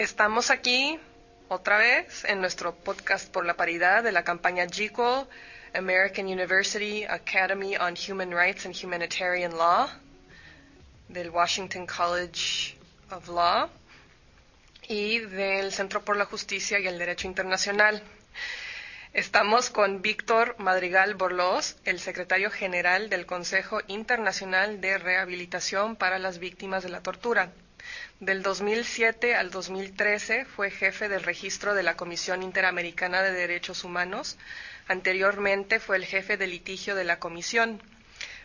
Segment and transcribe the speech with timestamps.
[0.00, 0.98] Estamos aquí
[1.48, 5.28] otra vez en nuestro podcast por la paridad de la campaña GICO,
[5.74, 9.90] American University Academy on Human Rights and Humanitarian Law,
[11.08, 12.78] del Washington College
[13.10, 13.68] of Law
[14.88, 18.02] y del Centro por la Justicia y el Derecho Internacional.
[19.12, 26.38] Estamos con Víctor Madrigal Borlós, el secretario general del Consejo Internacional de Rehabilitación para las
[26.38, 27.52] Víctimas de la Tortura.
[28.20, 34.36] Del 2007 al 2013 fue jefe del registro de la Comisión Interamericana de Derechos Humanos.
[34.88, 37.82] Anteriormente fue el jefe de litigio de la Comisión.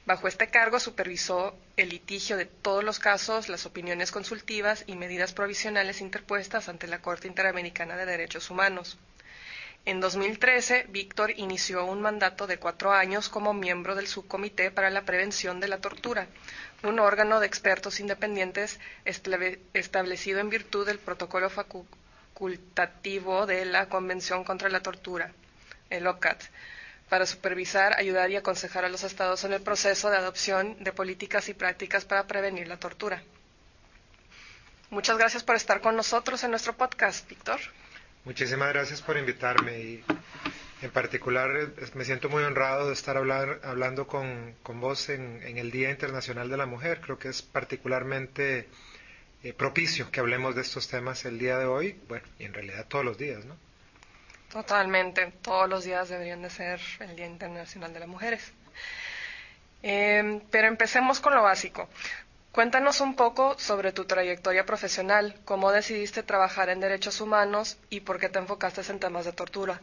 [0.05, 5.33] Bajo este cargo supervisó el litigio de todos los casos, las opiniones consultivas y medidas
[5.33, 8.97] provisionales interpuestas ante la Corte Interamericana de Derechos Humanos.
[9.87, 15.03] En 2013, Víctor inició un mandato de cuatro años como miembro del Subcomité para la
[15.03, 16.25] Prevención de la Tortura,
[16.81, 24.69] un órgano de expertos independientes establecido en virtud del protocolo facultativo de la Convención contra
[24.69, 25.31] la Tortura,
[25.91, 26.41] el OCAT,
[27.07, 31.47] para supervisar, ayudar y aconsejar a los estados en el proceso de adopción de políticas
[31.47, 33.21] y prácticas para prevenir la tortura.
[34.89, 37.59] Muchas gracias por estar con nosotros en nuestro podcast, Víctor.
[38.25, 40.03] Muchísimas gracias por invitarme y
[40.81, 45.91] en particular me siento muy honrado de estar hablar, hablando con, vos en, el Día
[45.91, 47.01] Internacional de la Mujer.
[47.01, 48.67] Creo que es particularmente
[49.43, 52.87] eh, propicio que hablemos de estos temas el día de hoy, bueno, y en realidad
[52.87, 53.55] todos los días, ¿no?
[54.51, 58.53] Totalmente, todos los días deberían de ser el Día Internacional de las Mujeres.
[59.83, 61.87] Eh, pero empecemos con lo básico.
[62.55, 68.17] Cuéntanos un poco sobre tu trayectoria profesional, cómo decidiste trabajar en derechos humanos y por
[68.17, 69.81] qué te enfocaste en temas de tortura.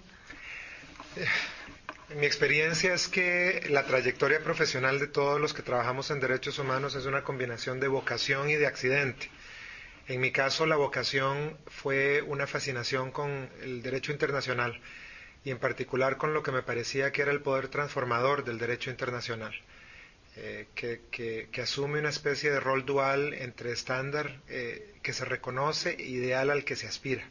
[2.16, 6.94] Mi experiencia es que la trayectoria profesional de todos los que trabajamos en derechos humanos
[6.94, 9.28] es una combinación de vocación y de accidente.
[10.08, 14.80] En mi caso, la vocación fue una fascinación con el derecho internacional
[15.44, 18.88] y en particular con lo que me parecía que era el poder transformador del derecho
[18.88, 19.52] internacional.
[20.34, 26.04] Eh, que, asume una especie de rol dual entre estándar eh, que se reconoce e
[26.04, 27.22] ideal al que se aspira.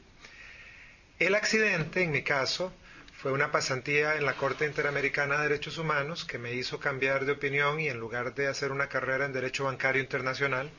[1.17, 2.71] El accidente, en mi caso,
[3.17, 7.31] fue una pasantía en la Corte Interamericana de Derechos Humanos que me hizo cambiar de
[7.31, 10.69] opinión y en lugar de hacer una carrera en Derecho Bancario Internacional,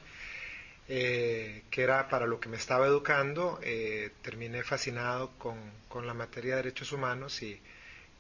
[0.89, 3.61] eh, que era para lo que me estaba educando,
[4.23, 7.61] terminé fascinado con, la materia de derechos humanos y,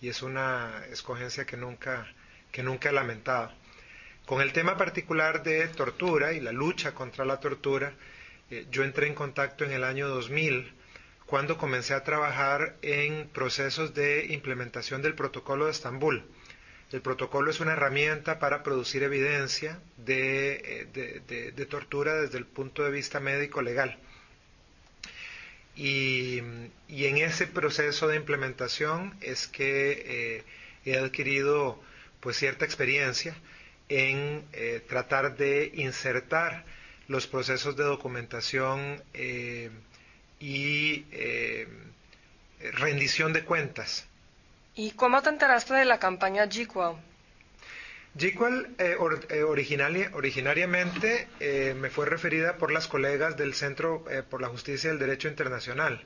[0.00, 2.12] y es una escogencia que nunca,
[2.50, 3.61] que nunca he lamentado.
[4.26, 7.92] Con el tema particular de tortura y la lucha contra la tortura,
[8.50, 10.72] eh, yo entré en contacto en el año 2000
[11.26, 16.24] cuando comencé a trabajar en procesos de implementación del protocolo de Estambul.
[16.92, 22.90] El protocolo es una herramienta para producir evidencia de, eh, tortura desde el punto de
[22.90, 23.98] vista médico legal.
[25.74, 30.44] Y, en ese proceso de implementación es que eh,
[30.84, 31.82] he adquirido
[32.20, 33.34] pues cierta experiencia
[33.92, 36.64] en eh, tratar de insertar
[37.08, 39.70] los procesos de documentación eh,
[40.40, 41.68] y eh,
[42.72, 44.06] rendición de cuentas.
[44.74, 46.96] ¿Y cómo te enteraste de la campaña GQual?
[48.14, 48.76] GQual
[50.14, 51.28] originariamente
[51.74, 56.02] me fue referida por las colegas del Centro por la Justicia y el Derecho Internacional.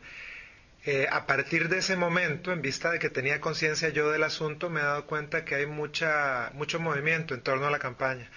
[0.87, 4.71] Eh, a partir de ese momento, en vista de que tenía conciencia yo del asunto,
[4.71, 8.31] me he dado cuenta que hay mucha, mucho movimiento en torno a la campaña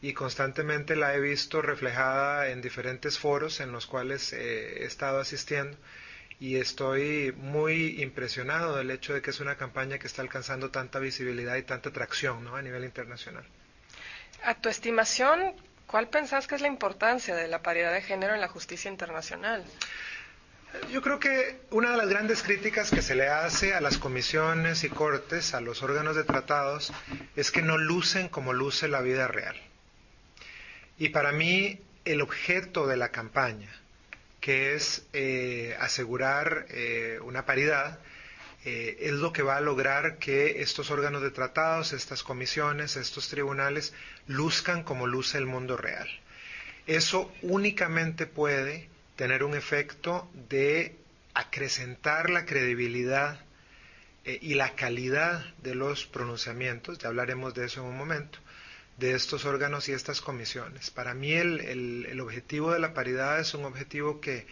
[0.00, 5.18] y constantemente la he visto reflejada en diferentes foros en los cuales eh, he estado
[5.18, 5.76] asistiendo
[6.38, 11.00] y estoy muy impresionado del hecho de que es una campaña que está alcanzando tanta
[11.00, 13.44] visibilidad y tanta atracción a nivel internacional.
[14.44, 15.52] A tu estimación,
[15.88, 19.64] ¿cuál pensás que es la importancia de la paridad de género en la justicia internacional?
[20.90, 24.84] Yo creo que una de las grandes críticas que se le hace a las comisiones
[24.84, 26.92] y cortes, a los órganos de tratados,
[27.36, 29.56] es que no lucen como luce la vida real.
[30.98, 33.70] Y para mí el objeto de la campaña,
[34.40, 37.98] que es eh, asegurar eh, una paridad,
[38.64, 43.28] eh, es lo que va a lograr que estos órganos de tratados, estas comisiones, estos
[43.28, 43.94] tribunales,
[44.26, 46.08] luzcan como luce el mundo real.
[46.86, 48.88] Eso únicamente puede
[49.18, 50.94] tener un efecto de
[51.34, 53.40] acrecentar la credibilidad
[54.24, 58.38] eh, y la calidad de los pronunciamientos, ya hablaremos de eso en un momento,
[58.96, 60.90] de estos órganos y estas comisiones.
[60.90, 64.46] Para mí el, objetivo de la paridad es un objetivo que,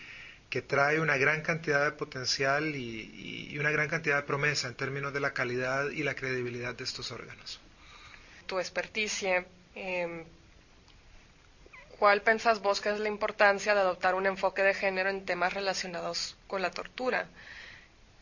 [0.67, 5.21] trae una gran cantidad de potencial y, una gran cantidad de promesa en términos de
[5.21, 7.61] la calidad y la credibilidad de estos órganos.
[8.47, 9.47] Tu experticia,
[9.77, 10.25] em,
[11.99, 15.53] ¿cuál pensás vos que es la importancia de adoptar un enfoque de género en temas
[15.53, 17.27] relacionados con la tortura?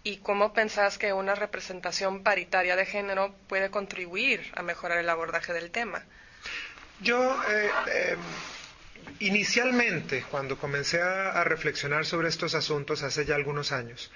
[0.03, 5.55] ¿Y cómo pensás que una representación paritaria de género puede contribuir a mejorar el abordaje
[5.55, 6.05] del tema?
[7.01, 8.19] Yo, eh, em,
[9.21, 14.13] inicialmente, cuando comencé a, reflexionar sobre estos asuntos hace ya algunos años,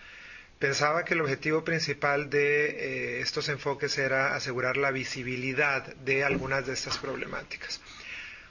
[0.59, 6.67] pensaba que el objetivo principal de eh, estos enfoques era asegurar la visibilidad de algunas
[6.67, 7.81] de estas problemáticas.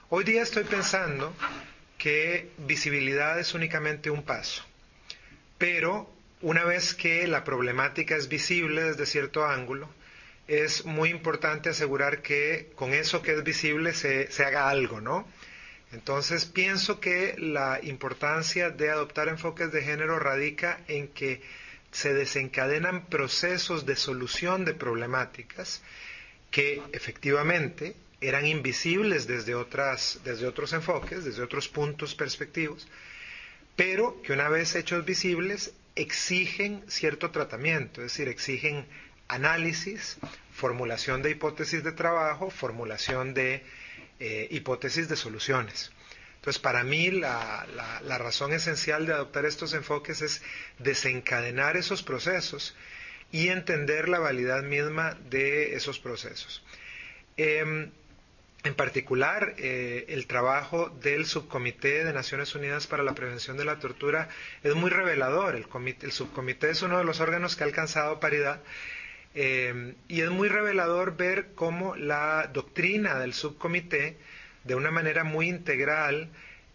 [0.10, 1.36] Hoy día estoy pensando
[1.98, 4.64] que visibilidad es únicamente un paso,
[5.58, 6.10] pero
[6.42, 9.90] una vez que la problemática es visible desde cierto ángulo,
[10.48, 15.28] es muy importante asegurar que con eso que es visible se, se haga algo, ¿no?
[15.92, 21.42] Entonces pienso que la importancia de adoptar enfoques de género radica en que
[21.92, 25.82] se desencadenan procesos de solución de problemáticas
[26.50, 32.88] que efectivamente eran invisibles desde, otras, desde otros enfoques, desde otros puntos perspectivos,
[33.76, 38.88] pero que una vez hechos visibles exigen cierto tratamiento, es decir, exigen
[39.28, 40.18] análisis,
[40.54, 43.64] formulación de hipótesis de trabajo, formulación de
[44.20, 45.92] eh, hipótesis de soluciones.
[46.38, 47.66] Entonces, para mí la,
[48.18, 50.42] razón esencial de adoptar estos enfoques es
[50.80, 52.76] desencadenar esos procesos
[53.32, 56.64] y entender la validad misma de esos procesos.
[57.36, 57.92] Em,
[58.64, 63.80] en particular, eh, el trabajo del Subcomité de Naciones Unidas para la Prevención de la
[63.80, 64.30] Tortura
[64.64, 65.56] es muy revelador.
[65.56, 68.62] El, subcomité es uno de los órganos que ha alcanzado paridad
[69.36, 74.18] eh, y es muy revelador ver cómo la doctrina del subcomité,
[74.64, 76.30] de una manera muy integral,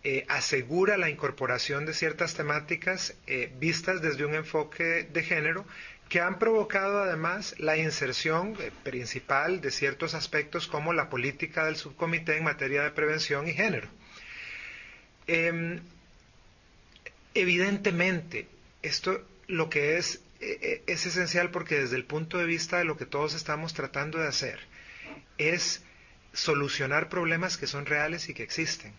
[0.05, 3.14] eh, asegura la incorporación de ciertas temáticas
[3.58, 5.64] vistas desde un enfoque de género
[6.12, 12.37] que han provocado además la inserción principal de ciertos aspectos como la política del subcomité
[12.37, 13.88] en materia de prevención y género.
[15.26, 15.81] Em,
[17.32, 18.47] evidentemente,
[18.82, 22.85] esto lo que es e, e, es esencial porque desde el punto de vista de
[22.85, 24.61] lo que todos estamos tratando de hacer
[25.38, 25.82] es
[26.35, 28.93] solucionar problemas que son reales y que existen.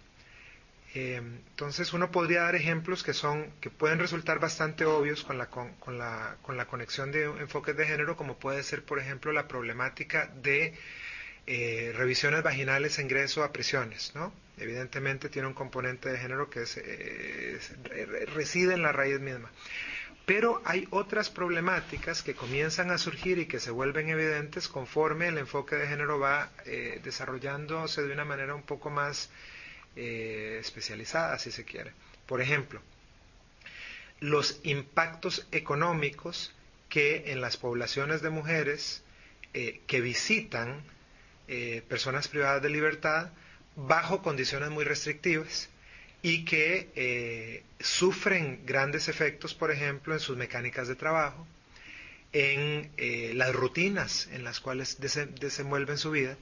[0.95, 5.47] Eh, entonces uno podría dar ejemplos que son que pueden resultar bastante obvios con la,
[5.47, 9.47] con, la, con la conexión de enfoques de género, como puede ser, por ejemplo, la
[9.47, 10.75] problemática de
[11.47, 14.33] eh, revisiones vaginales e ingreso a prisiones, ¿no?
[14.57, 17.59] Evidentemente tiene un componente de género que eh,
[18.33, 19.51] reside en la raíz misma.
[20.25, 25.37] Pero hay otras problemáticas que comienzan a surgir y que se vuelven evidentes conforme el
[25.37, 29.29] enfoque de género va eh, desarrollándose de una manera un poco más
[29.95, 31.91] eh, especializada, si se quiere.
[32.25, 32.81] Por ejemplo,
[34.19, 36.53] los impactos económicos
[36.89, 39.03] que en las poblaciones de mujeres
[39.53, 40.83] eh, que visitan
[41.87, 43.29] personas privadas de libertad
[43.75, 45.69] bajo condiciones muy restrictivas
[46.23, 51.45] y que eh, sufren grandes efectos, por ejemplo, en sus mecánicas de trabajo,
[52.31, 56.37] en eh, las rutinas en las cuales desenvuelven su vida,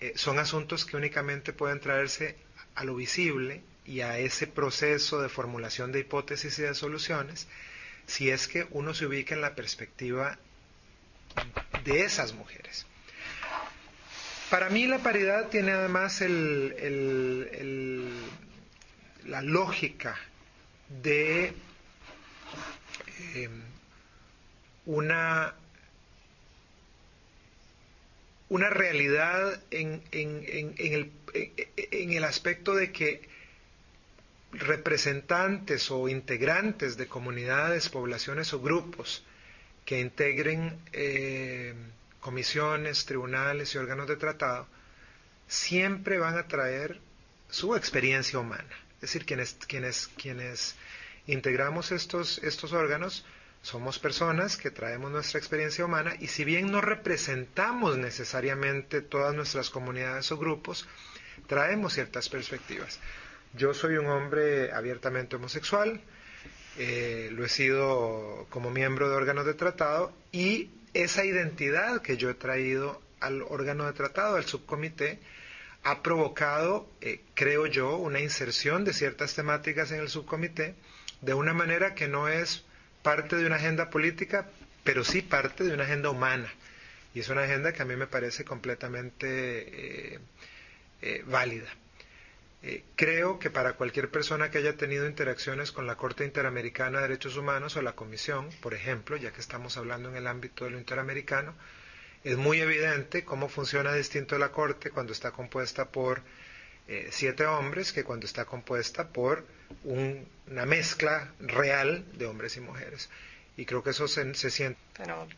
[0.00, 2.36] eh, son asuntos que únicamente pueden traerse
[2.74, 7.48] a lo visible y a ese proceso de formulación de hipótesis y de soluciones
[8.06, 10.38] si es que uno se ubica en la perspectiva
[11.84, 12.86] de esas mujeres.
[14.50, 16.20] Para mí la paridad tiene además
[19.24, 20.16] la lógica
[21.02, 21.54] de
[23.34, 23.48] eh,
[24.84, 25.54] una,
[28.52, 33.26] una realidad en, en, el, en el aspecto de que
[34.52, 39.24] representantes o integrantes de comunidades, poblaciones o grupos
[39.86, 41.72] que integren eh,
[42.20, 44.66] comisiones, tribunales y órganos de tratado,
[45.48, 47.00] siempre van a traer
[47.48, 48.76] su experiencia humana.
[48.96, 50.76] Es decir, quienes, quienes, quienes
[51.26, 53.24] integramos estos, estos órganos
[53.62, 59.70] somos personas que traemos nuestra experiencia humana y si bien no representamos necesariamente todas nuestras
[59.70, 60.88] comunidades o grupos,
[61.46, 62.98] traemos ciertas perspectivas.
[63.54, 66.00] Yo soy un hombre abiertamente homosexual,
[66.76, 72.30] eh, lo he sido como miembro de órganos de tratado y esa identidad que yo
[72.30, 75.20] he traído al órgano de tratado, al subcomité,
[75.84, 80.74] ha provocado, eh, creo yo, una inserción de ciertas temáticas en el subcomité
[81.20, 82.64] de una manera que no es
[83.02, 84.48] parte de una agenda política,
[84.84, 86.52] pero sí parte de una agenda humana.
[87.14, 90.18] Y es una agenda que a mí me parece completamente eh,
[91.02, 91.68] eh, válida.
[92.96, 97.36] creo que para cualquier persona que haya tenido interacciones con la Corte Interamericana de Derechos
[97.36, 100.78] Humanos o la Comisión, por ejemplo, ya que estamos hablando en el ámbito de lo
[100.78, 101.54] interamericano,
[102.24, 106.22] es muy evidente cómo funciona distinto la Corte cuando está compuesta por
[106.88, 109.44] eh, siete hombres que cuando está compuesta por
[109.84, 113.08] una mezcla real de hombres y mujeres.
[113.56, 114.80] Y creo que eso se, se siente.
[114.96, 115.28] Pero,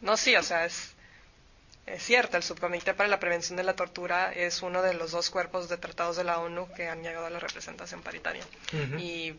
[0.00, 0.92] no, sí, o sea, es,
[1.86, 5.30] es cierto, el Subcomité para la Prevención de la Tortura es uno de los dos
[5.30, 8.44] cuerpos de tratados de la ONU que han llegado a la representación paritaria.
[8.98, 9.34] y,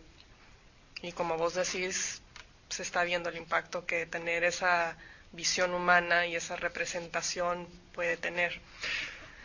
[1.02, 2.22] y como vos decís,
[2.70, 4.96] se está viendo el impacto que tener esa
[5.32, 8.60] visión humana y esa representación puede tener.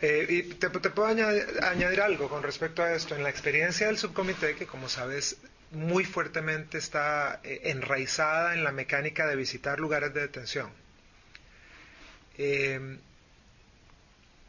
[0.01, 3.15] Eh, y te, puedo añadir, algo con respecto a esto.
[3.15, 5.37] En la experiencia del subcomité, que como sabes
[5.71, 10.69] muy fuertemente está eh, enraizada en la mecánica de visitar lugares de detención,
[12.37, 12.97] eh,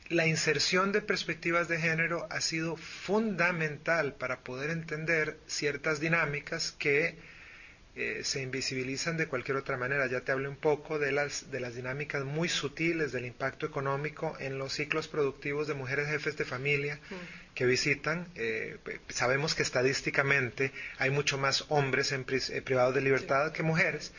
[0.09, 7.19] la inserción de perspectivas de género ha sido fundamental para poder entender ciertas dinámicas que
[7.99, 10.07] eh, se invisibilizan de cualquier otra manera.
[10.07, 14.37] Ya te hablé un poco de las, de las dinámicas muy sutiles del impacto económico
[14.39, 17.01] en los ciclos productivos de mujeres jefes de familia
[17.55, 18.29] que visitan.
[18.35, 18.77] Eh,
[19.09, 24.13] sabemos que estadísticamente hay mucho más hombres en eh, privados de libertad que mujeres.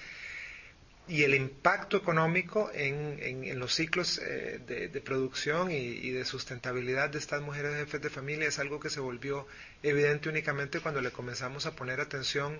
[1.08, 7.20] Y el impacto económico en, en, los ciclos de, producción y, y, de sustentabilidad de
[7.20, 9.48] estas mujeres jefes de familia es algo que se volvió
[9.84, 12.60] evidente únicamente cuando le comenzamos a poner atención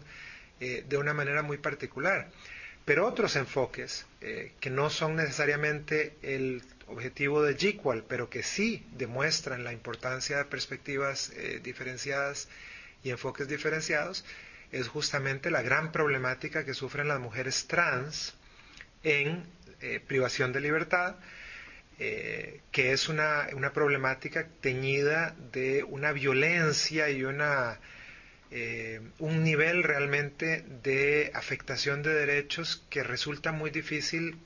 [0.60, 2.30] eh, de una manera muy particular.
[2.84, 8.84] Pero otros enfoques, eh, que no son necesariamente el objetivo de GQual, pero que sí
[8.94, 12.48] demuestran la importancia de perspectivas eh, diferenciadas
[13.04, 14.26] y enfoques diferenciados,
[14.72, 18.34] es justamente la gran problemática que sufren las mujeres trans
[19.04, 19.46] en
[20.08, 21.18] privación de libertad,
[21.98, 27.80] que es una, una problemática teñida de una violencia y una
[28.52, 34.38] eh, un nivel realmente de afectación de derechos que resulta muy difícil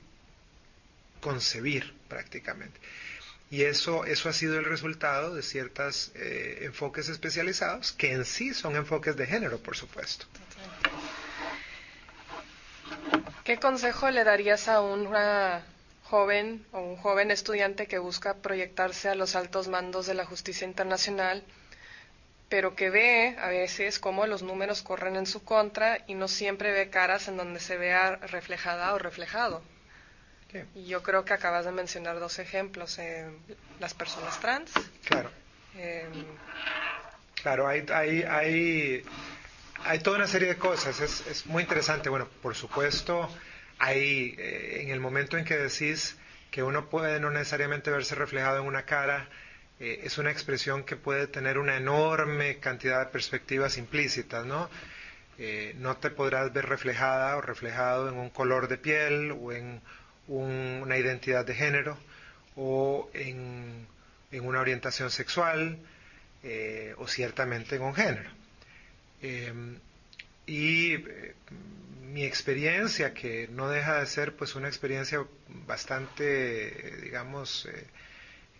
[1.20, 2.80] concebir prácticamente.
[3.50, 8.54] Y eso, eso ha sido el resultado de ciertos eh, enfoques especializados, que en sí
[8.54, 10.26] son enfoques de género, por supuesto.
[13.44, 15.64] ¿Qué consejo le darías a una
[16.04, 20.66] joven o un joven estudiante que busca proyectarse a los altos mandos de la justicia
[20.66, 21.44] internacional
[22.52, 26.70] pero que ve a veces cómo los números corren en su contra y no siempre
[26.70, 29.62] ve caras en donde se vea reflejada o reflejado.
[30.74, 33.24] Y yo creo que acabas de mencionar dos ejemplos, eh,
[33.80, 34.70] las personas trans.
[35.06, 35.30] Claro.
[35.78, 36.06] Eh,
[37.42, 39.02] claro, hay, hay, hay,
[39.86, 42.10] hay, toda una serie de cosas, es, es muy interesante.
[42.10, 43.30] Bueno, por supuesto,
[43.78, 46.18] hay, eh, en el momento en que decís
[46.50, 49.26] que uno puede no necesariamente verse reflejado en una cara,
[49.82, 54.70] eh, es una expresión que puede tener una enorme cantidad de perspectivas implícitas, ¿no?
[55.38, 59.80] Eh, no te podrás ver reflejada o reflejado en un color de piel o en
[60.28, 61.98] una identidad de género
[62.54, 63.88] o en,
[64.30, 65.78] una orientación sexual
[66.44, 68.30] eh, o ciertamente en un género.
[70.46, 70.96] y
[72.04, 75.24] mi experiencia, que no deja de ser pues una experiencia
[75.66, 77.68] bastante, digamos,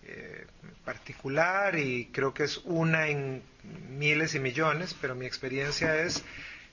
[0.04, 0.46] eh,
[0.84, 3.42] particular y creo que es una en
[3.90, 6.22] miles y millones, pero mi experiencia es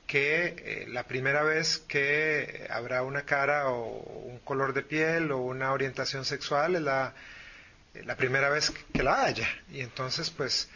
[0.07, 5.37] que eh, la primera vez que habrá una cara o un color de piel o
[5.37, 7.13] una orientación sexual es la,
[7.93, 9.47] la primera vez que la haya.
[9.71, 10.67] Y entonces, pues,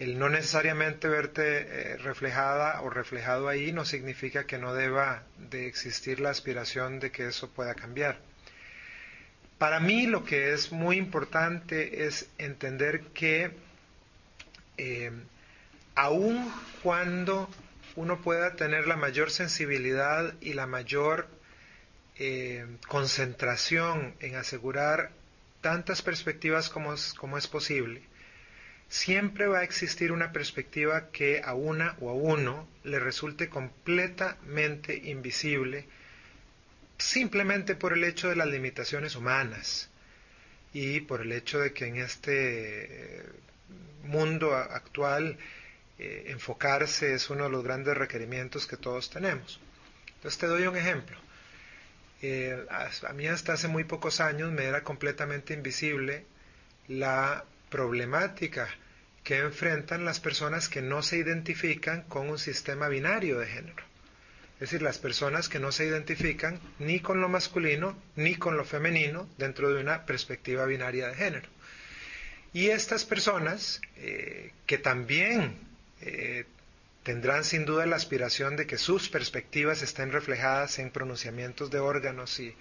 [0.00, 5.68] el no necesariamente verte eh, reflejada o reflejado ahí no significa que no deba de
[5.68, 8.18] existir la aspiración de que eso pueda cambiar.
[9.58, 13.52] Para mí lo que es muy importante es entender que
[14.76, 15.12] eh,
[15.94, 17.48] aun cuando
[17.96, 21.28] uno pueda tener la mayor sensibilidad y la mayor
[22.16, 25.12] eh, concentración en asegurar
[25.60, 28.02] tantas perspectivas como es, como es posible,
[28.88, 34.94] siempre va a existir una perspectiva que a una o a uno le resulte completamente
[34.94, 35.86] invisible
[36.98, 39.90] simplemente por el hecho de las limitaciones humanas
[40.72, 43.22] y por el hecho de que en este
[44.04, 45.38] mundo actual
[45.98, 49.60] eh, enfocarse es uno de los grandes requerimientos que todos tenemos.
[50.16, 51.16] Entonces te doy un ejemplo.
[52.22, 56.24] Eh, a, mí hasta hace muy pocos años me era completamente invisible
[56.88, 58.68] la problemática
[59.22, 63.93] que enfrentan las personas que no se identifican con un sistema binario de género.
[64.64, 68.64] Es decir, las personas que no se identifican ni con lo masculino ni con lo
[68.64, 71.50] femenino dentro de una perspectiva binaria de género.
[72.54, 75.58] Y estas personas, eh, que también
[76.00, 76.46] eh,
[77.02, 82.40] tendrán sin duda la aspiración de que sus perspectivas estén reflejadas en pronunciamientos de órganos
[82.40, 82.56] y,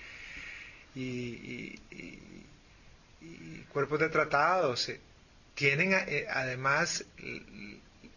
[3.71, 4.99] cuerpos de tratados, eh,
[5.55, 5.93] tienen
[6.29, 7.05] además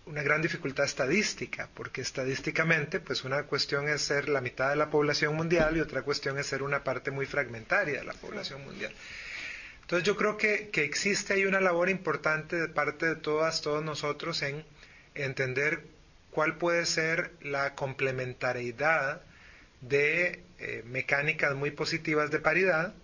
[0.07, 4.89] una gran dificultad estadística, porque estadísticamente, pues una cuestión es ser la mitad de la
[4.89, 8.93] población mundial y otra cuestión es ser una parte muy fragmentaria de la población mundial.
[9.83, 13.85] Entonces yo creo que, que existe ahí una labor importante de parte de todas, todos
[13.85, 14.65] nosotros en
[15.15, 15.83] entender
[16.31, 19.23] cuál puede ser la complementariedad
[19.81, 22.95] de eh, mecánicas muy positivas de paridad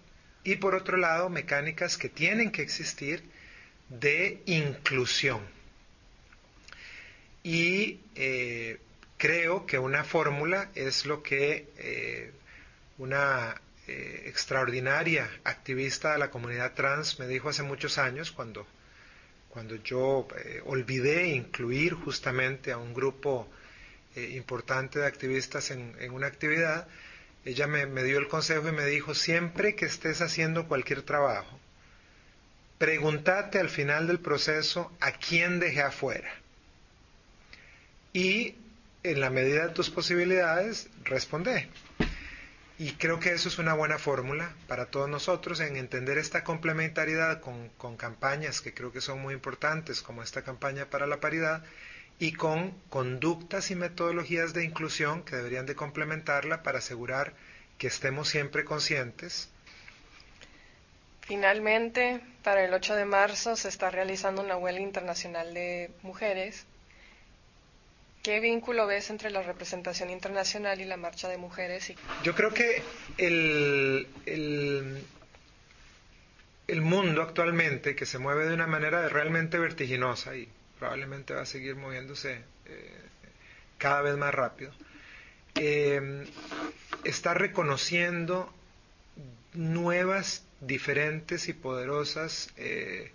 [0.44, 3.24] y por otro lado mecánicas que tienen que existir
[3.88, 5.40] de inclusión.
[7.42, 8.78] Y eh,
[9.16, 12.32] creo que una fórmula es lo que eh,
[12.98, 18.66] una extraordinaria activista de la comunidad trans me dijo hace muchos años cuando,
[19.50, 20.28] cuando yo
[20.64, 23.50] olvidé incluir justamente a un grupo
[24.14, 26.86] importante de activistas en, en una actividad,
[27.44, 31.58] ella me, dio el consejo y me dijo, siempre que estés haciendo cualquier trabajo,
[32.78, 36.30] pregúntate al final del proceso a quién dejé afuera.
[38.12, 38.54] Y
[39.02, 41.68] en la medida de tus posibilidades, responde.
[42.78, 47.40] Y creo que eso es una buena fórmula para todos nosotros en entender esta complementariedad
[47.40, 51.62] con, campañas que creo que son muy importantes, como esta campaña para la paridad,
[52.18, 57.34] y con conductas y metodologías de inclusión que deberían de complementarla para asegurar
[57.78, 59.48] que estemos siempre conscientes.
[61.20, 66.66] Finalmente, para el 8 de marzo se está realizando una huelga internacional de mujeres.
[68.22, 71.92] ¿Qué vínculo ves entre la representación internacional y la marcha de mujeres?
[72.22, 72.82] Yo creo que
[73.18, 74.06] el
[76.80, 80.48] mundo actualmente, que se mueve de una manera realmente vertiginosa y
[80.78, 83.00] probablemente va a seguir moviéndose eh,
[83.78, 84.72] cada vez más rápido,
[85.56, 86.24] eh,
[87.04, 88.52] está reconociendo
[89.52, 93.10] nuevas, diferentes y poderosas eh,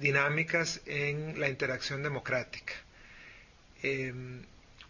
[0.00, 2.74] dinámicas en la interacción democrática.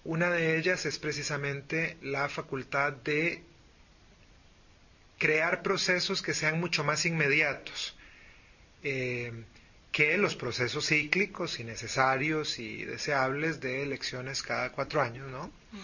[0.04, 3.42] Una de ellas es precisamente la facultad de
[5.18, 7.94] crear procesos que sean mucho más inmediatos
[9.96, 15.46] que los procesos cíclicos y necesarios y deseables de elecciones cada cuatro años, ¿no?
[15.72, 15.78] Mm.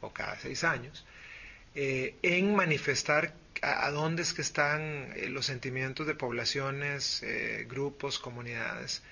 [0.00, 1.04] O cada seis años,
[1.74, 8.18] eh, en manifestar a, dónde es que están eh, los sentimientos de poblaciones, eh, grupos,
[8.18, 9.02] comunidades.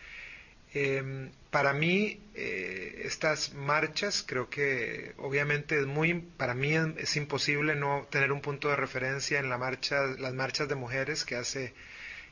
[0.79, 8.07] Em, para mí, estas marchas, creo que obviamente es muy, para mí es, imposible no
[8.11, 11.73] tener un punto de referencia en la marcha, las marchas de mujeres que hace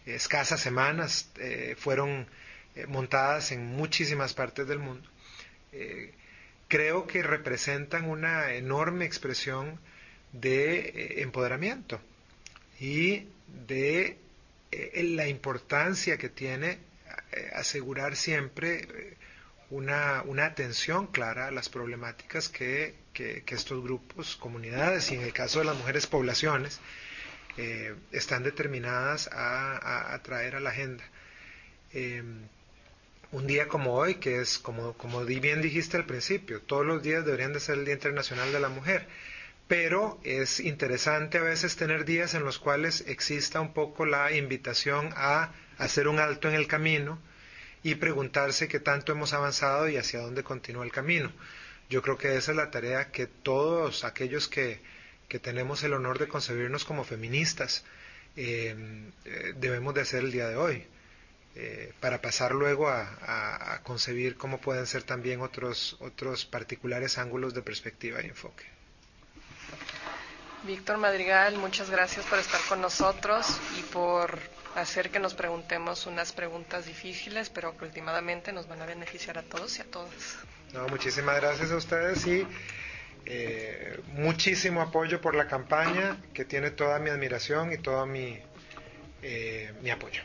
[0.06, 2.26] escasas semanas eh, fueron
[2.74, 5.08] eh, montadas en muchísimas partes del mundo,
[5.72, 6.12] eh,
[6.68, 9.80] creo que representan una enorme expresión
[10.32, 12.00] de empoderamiento
[12.80, 13.28] y
[13.66, 14.18] de
[14.94, 16.78] la importancia que tiene
[17.54, 19.16] asegurar siempre
[19.70, 25.32] una, una, atención clara a las problemáticas que, que, estos grupos, comunidades y en el
[25.32, 26.80] caso de las mujeres poblaciones,
[27.56, 31.04] eh, están determinadas a, a, traer a la agenda.
[33.34, 37.24] Un día como hoy, que es como, como bien dijiste al principio, todos los días
[37.24, 39.08] deberían de ser el Día Internacional de la Mujer,
[39.66, 45.10] pero es interesante a veces tener días en los cuales exista un poco la invitación
[45.16, 47.18] a hacer un alto en el camino
[47.82, 51.32] y preguntarse qué tanto hemos avanzado y hacia dónde continúa el camino.
[51.90, 54.80] Yo creo que esa es la tarea que todos aquellos que
[55.28, 57.84] que tenemos el honor de concebirnos como feministas,
[58.36, 58.74] eh,
[59.24, 60.86] eh, debemos de hacer el día de hoy,
[61.56, 67.62] eh, para pasar luego a, concebir cómo pueden ser también otros, otros particulares ángulos de
[67.62, 68.64] perspectiva y enfoque.
[70.64, 73.46] Víctor Madrigal, muchas gracias por estar con nosotros
[73.78, 74.38] y por
[74.74, 79.42] hacer que nos preguntemos unas preguntas difíciles, pero que últimamente nos van a beneficiar a
[79.42, 80.36] todos y a todas.
[80.72, 82.46] No, muchísimas gracias a ustedes y
[83.26, 88.38] eh, muchísimo apoyo por la campaña, que tiene toda mi admiración y todo mi,
[89.22, 90.22] eh, mi apoyo.